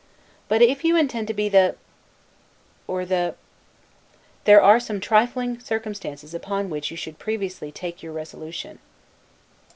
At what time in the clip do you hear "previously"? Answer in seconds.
7.19-7.71